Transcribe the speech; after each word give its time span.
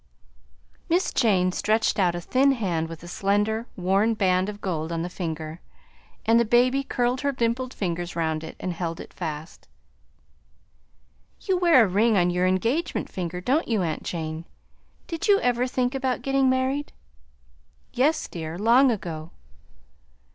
Miss 0.89 1.13
Jane 1.13 1.51
stretched 1.51 1.99
out 1.99 2.15
a 2.15 2.21
thin 2.21 2.53
hand 2.53 2.89
with 2.89 3.03
a 3.03 3.07
slender, 3.07 3.67
worn 3.75 4.15
band 4.15 4.49
of 4.49 4.59
gold 4.59 4.91
on 4.91 5.03
the 5.03 5.11
finger, 5.13 5.61
and 6.25 6.39
the 6.39 6.43
baby 6.43 6.81
curled 6.83 7.21
her 7.21 7.31
dimpled 7.31 7.71
fingers 7.71 8.15
round 8.15 8.43
it 8.43 8.55
and 8.59 8.73
held 8.73 8.99
it 8.99 9.13
fast. 9.13 9.67
"You 11.41 11.55
wear 11.55 11.85
a 11.85 11.87
ring 11.87 12.17
on 12.17 12.31
your 12.31 12.47
engagement 12.47 13.11
finger, 13.11 13.41
don't 13.41 13.67
you, 13.67 13.83
aunt 13.83 14.01
Jane? 14.01 14.45
Did 15.05 15.27
you 15.27 15.39
ever 15.41 15.67
think 15.67 15.93
about 15.93 16.23
getting 16.23 16.49
married?" 16.49 16.93
"Yes, 17.93 18.27
dear, 18.27 18.57
long 18.57 18.89
ago." 18.89 19.29